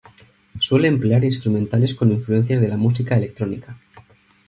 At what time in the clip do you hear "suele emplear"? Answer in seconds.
0.59-1.23